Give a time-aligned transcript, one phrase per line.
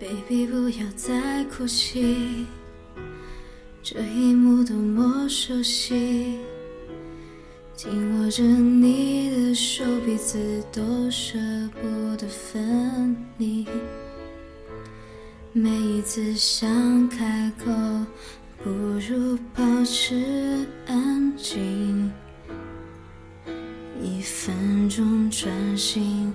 [0.00, 2.46] ，baby 不要再哭泣，
[3.82, 6.38] 这一幕多么熟悉，
[7.74, 11.38] 紧握着你的手，彼此都舍
[11.82, 13.66] 不得分离。
[15.52, 17.70] 每一次想开口，
[18.64, 22.10] 不如保持安静。
[24.02, 26.32] 一分钟专心，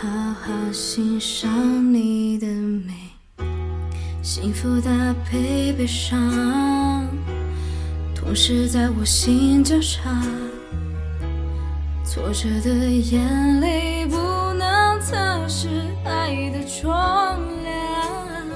[0.00, 2.94] 好好欣赏你的美。
[4.22, 4.92] 幸福搭
[5.28, 7.08] 配悲伤，
[8.14, 10.22] 同时在我心交叉。
[12.04, 14.16] 挫折的眼泪不
[14.54, 15.16] 能测
[15.48, 15.68] 试
[16.04, 16.92] 爱的重
[17.64, 18.46] 量，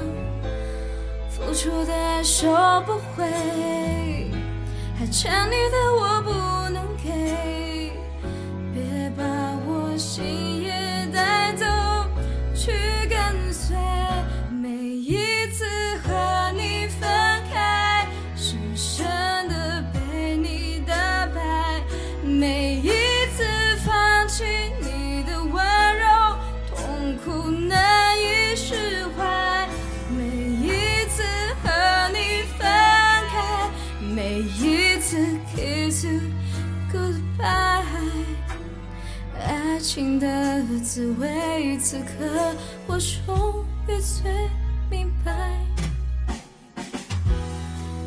[1.28, 2.46] 付出的爱收
[2.86, 4.30] 不回，
[4.96, 6.30] 还欠你的我不
[35.92, 36.20] kiss you
[36.90, 37.84] goodbye。
[39.38, 40.26] 爱情的
[40.82, 42.54] 滋味，此刻
[42.86, 44.32] 我终于最
[44.90, 45.32] 明白。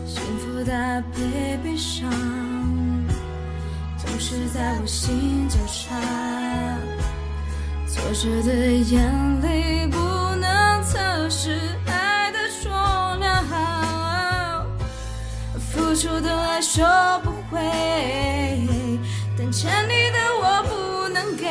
[0.07, 2.09] 幸福搭配悲伤，
[3.97, 5.95] 总是在我心交叉。
[7.87, 9.97] 挫折的眼泪不
[10.37, 11.59] 能测试
[15.85, 16.81] 付出的爱收
[17.23, 17.61] 不回，
[19.37, 21.45] 但欠你的我不能给，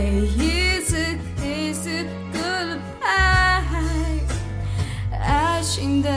[0.00, 0.96] 开，每一次
[1.36, 2.80] kiss you goodbye。
[5.10, 6.10] 爱情的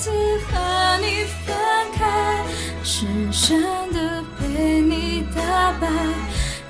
[0.00, 0.10] 次
[0.48, 1.54] 和你分
[1.92, 2.42] 开，
[2.82, 3.60] 深深
[3.92, 5.88] 的被你打败。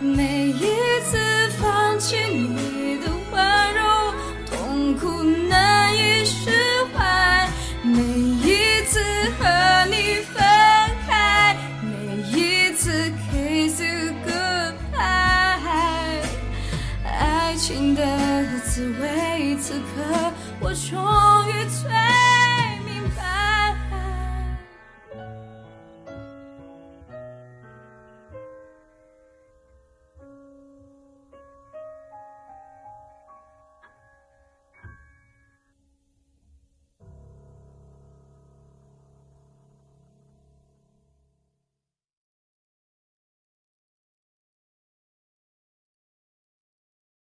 [0.01, 1.17] 每一次
[1.51, 4.13] 放弃你的温柔，
[4.51, 6.51] 痛苦难以释
[6.93, 7.49] 怀。
[7.85, 8.99] 每一次
[9.39, 10.43] 和你分
[11.07, 12.91] 开，每一次
[13.31, 13.81] kiss
[14.27, 14.99] goodbye，
[17.05, 18.03] 爱情的
[18.65, 20.99] 滋味，此刻我终
[21.53, 21.89] 于醉。